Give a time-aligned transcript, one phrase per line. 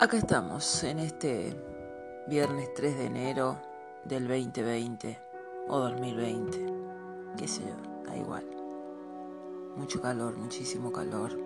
[0.00, 1.56] Acá estamos en este
[2.26, 3.62] viernes 3 de enero
[4.04, 5.20] del 2020
[5.68, 6.66] o 2020,
[7.38, 8.44] qué sé yo, da igual.
[9.76, 11.38] Mucho calor, muchísimo calor.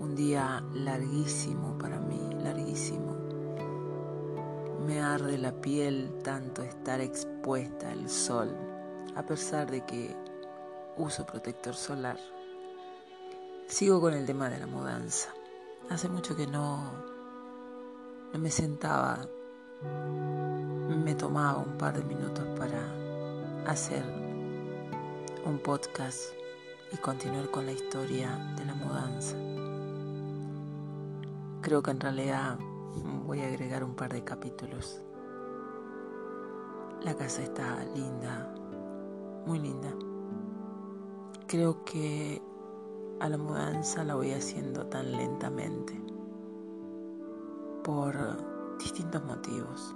[0.00, 3.16] Un día larguísimo para mí, larguísimo.
[4.84, 8.50] Me arde la piel tanto estar expuesta al sol,
[9.14, 10.16] a pesar de que
[10.96, 12.18] uso protector solar.
[13.68, 15.28] Sigo con el tema de la mudanza.
[15.88, 17.13] Hace mucho que no
[18.38, 19.28] me sentaba,
[20.88, 22.80] me tomaba un par de minutos para
[23.66, 24.02] hacer
[25.44, 26.32] un podcast
[26.92, 29.36] y continuar con la historia de la mudanza.
[31.60, 32.58] Creo que en realidad
[33.24, 35.00] voy a agregar un par de capítulos.
[37.02, 38.52] La casa está linda,
[39.46, 39.92] muy linda.
[41.46, 42.42] Creo que
[43.20, 46.13] a la mudanza la voy haciendo tan lentamente
[47.84, 49.94] por distintos motivos.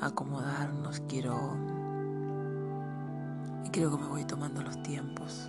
[0.00, 1.34] Acomodarnos, quiero.
[3.64, 5.48] Y creo que me voy tomando los tiempos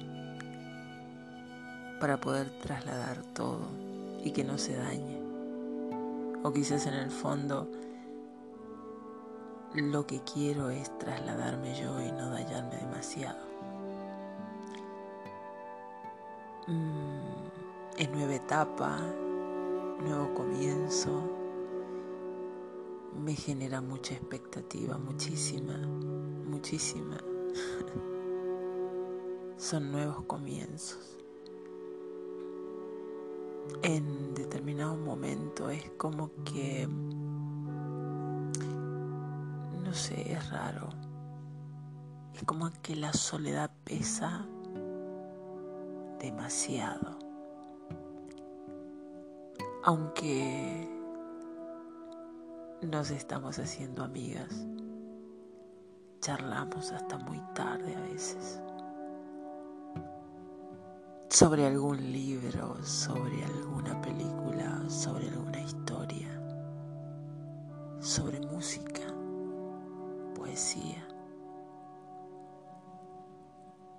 [1.99, 3.67] para poder trasladar todo
[4.23, 5.21] y que no se dañe.
[6.43, 7.67] O quizás en el fondo
[9.73, 13.45] lo que quiero es trasladarme yo y no dañarme demasiado.
[16.67, 18.99] Mm, es nueva etapa,
[20.03, 21.37] nuevo comienzo
[23.17, 27.17] me genera mucha expectativa, muchísima, muchísima.
[29.57, 31.17] Son nuevos comienzos.
[33.81, 36.87] En determinado momento es como que,
[39.83, 40.89] no sé, es raro.
[42.33, 44.47] Es como que la soledad pesa
[46.19, 47.26] demasiado
[49.87, 50.85] aunque
[52.81, 54.67] nos estamos haciendo amigas,
[56.19, 58.59] charlamos hasta muy tarde a veces
[61.29, 66.37] sobre algún libro, sobre alguna película, sobre alguna historia,
[68.01, 69.03] sobre música,
[70.35, 71.07] poesía.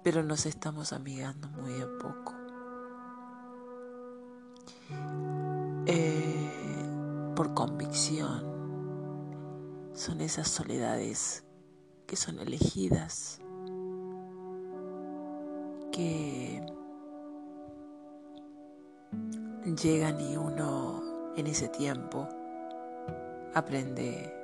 [0.03, 2.35] Pero nos estamos amigando muy a poco.
[7.39, 8.43] Por convicción.
[9.95, 11.45] Son esas soledades
[12.05, 13.41] que son elegidas,
[15.93, 16.67] que
[19.81, 22.29] llegan y uno en ese tiempo
[23.55, 24.35] aprende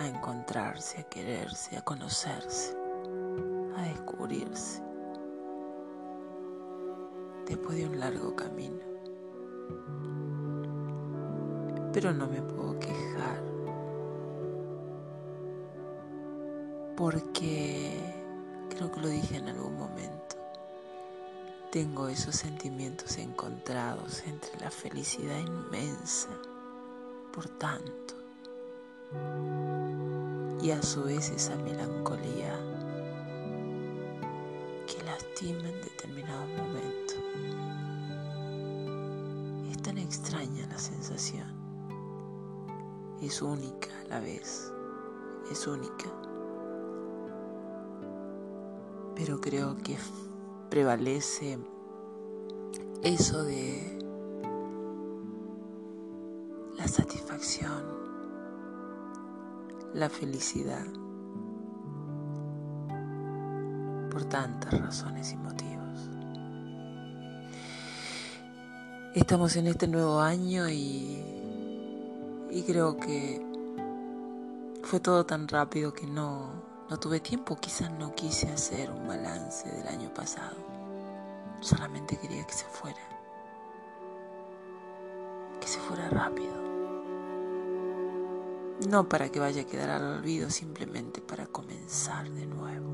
[0.00, 2.76] a encontrarse, a quererse, a conocerse,
[3.76, 4.82] a descubrirse,
[7.46, 8.94] después de un largo camino
[11.94, 13.40] pero no me puedo quejar
[16.96, 18.00] porque
[18.68, 20.34] creo que lo dije en algún momento.
[21.70, 26.30] Tengo esos sentimientos encontrados entre la felicidad inmensa
[27.32, 28.14] por tanto
[30.60, 32.58] y a su vez esa melancolía
[34.88, 37.18] que lastima en determinados momentos.
[39.70, 41.53] Es tan extraña la sensación
[43.22, 44.72] es única a la vez,
[45.50, 46.06] es única.
[49.14, 49.96] Pero creo que
[50.70, 51.58] prevalece
[53.02, 53.98] eso de
[56.76, 57.84] la satisfacción,
[59.94, 60.86] la felicidad,
[64.10, 66.10] por tantas razones y motivos.
[69.14, 71.33] Estamos en este nuevo año y
[72.54, 73.44] y creo que
[74.84, 76.52] fue todo tan rápido que no,
[76.88, 80.56] no tuve tiempo, quizás no quise hacer un balance del año pasado.
[81.60, 83.00] Solamente quería que se fuera.
[85.60, 86.54] Que se fuera rápido.
[88.88, 92.88] No para que vaya a quedar al olvido, simplemente para comenzar de nuevo.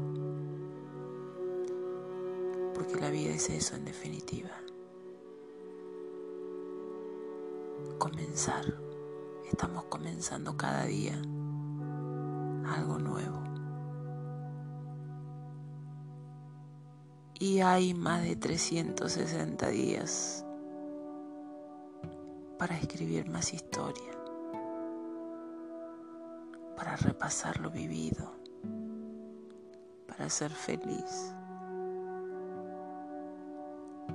[2.74, 4.52] Porque la vida es eso en definitiva.
[7.98, 8.89] Comenzar.
[9.50, 11.20] Estamos comenzando cada día
[12.72, 13.42] algo nuevo.
[17.34, 20.46] Y hay más de 360 días
[22.58, 24.12] para escribir más historia,
[26.76, 28.32] para repasar lo vivido,
[30.06, 31.34] para ser feliz.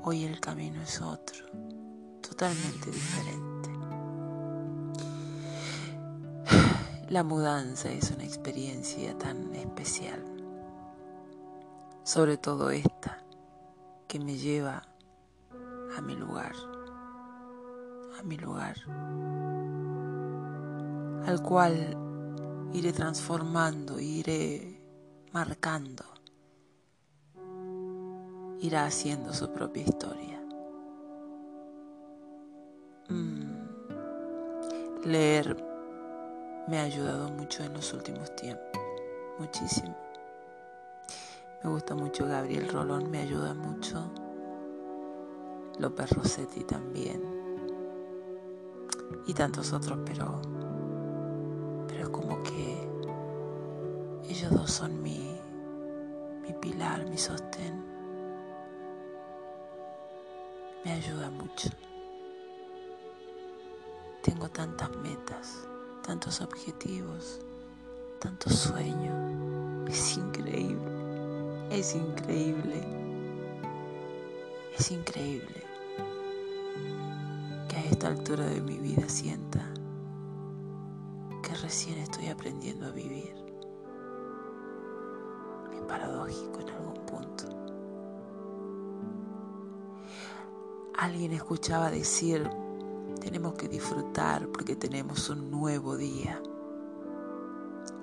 [0.01, 1.45] Hoy el camino es otro,
[2.21, 3.54] totalmente diferente.
[7.09, 10.23] La mudanza es una experiencia tan especial,
[12.01, 13.23] sobre todo esta,
[14.07, 14.81] que me lleva
[15.95, 16.53] a mi lugar,
[18.19, 18.77] a mi lugar,
[21.27, 21.95] al cual
[22.73, 24.81] iré transformando, iré
[25.31, 26.05] marcando,
[28.61, 30.41] irá haciendo su propia historia.
[33.09, 33.45] Mm.
[35.05, 35.74] Leer
[36.67, 38.81] me ha ayudado mucho en los últimos tiempos,
[39.39, 39.95] muchísimo.
[41.63, 44.11] Me gusta mucho Gabriel Rolón, me ayuda mucho.
[45.79, 47.21] López Rossetti también.
[49.27, 50.41] Y tantos otros, pero
[51.87, 52.89] pero es como que
[54.29, 55.39] ellos dos son mi,
[56.41, 57.83] mi pilar, mi sostén.
[60.83, 61.69] Me ayuda mucho.
[64.21, 65.67] Tengo tantas metas,
[66.05, 67.39] tantos objetivos,
[68.19, 69.89] tantos sueños.
[69.89, 70.77] Es increíble,
[71.71, 72.83] es increíble,
[74.77, 75.63] es increíble
[77.69, 79.65] que a esta altura de mi vida sienta
[81.61, 83.33] recién estoy aprendiendo a vivir.
[85.73, 87.45] Es paradójico en algún punto.
[90.95, 92.49] Alguien escuchaba decir,
[93.25, 96.39] tenemos que disfrutar porque tenemos un nuevo día.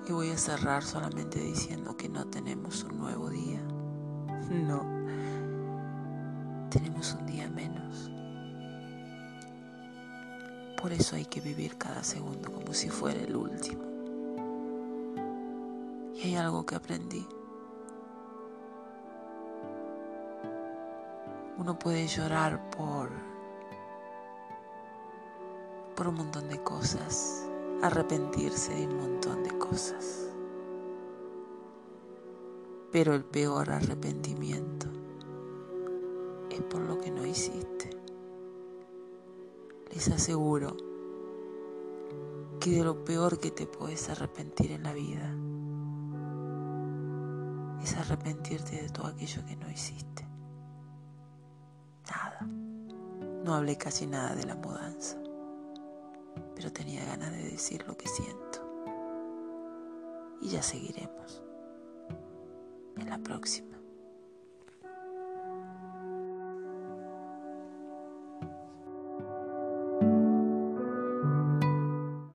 [0.05, 3.61] Y voy a cerrar solamente diciendo que no tenemos un nuevo día.
[4.49, 4.83] No.
[6.69, 8.11] Tenemos un día menos.
[10.81, 13.83] Por eso hay que vivir cada segundo como si fuera el último.
[16.15, 17.25] Y hay algo que aprendí.
[21.57, 23.32] Uno puede llorar por
[25.95, 27.47] por un montón de cosas,
[27.81, 30.29] arrepentirse de un montón de cosas.
[32.91, 34.87] Pero el peor arrepentimiento
[36.49, 38.03] es por lo que no hiciste
[39.93, 40.75] les aseguro
[42.59, 45.35] que de lo peor que te puedes arrepentir en la vida
[47.83, 50.25] es arrepentirte de todo aquello que no hiciste.
[52.09, 52.39] Nada.
[53.43, 55.17] No hablé casi nada de la mudanza,
[56.55, 58.59] pero tenía ganas de decir lo que siento.
[60.41, 61.43] Y ya seguiremos
[62.97, 63.72] en la próxima.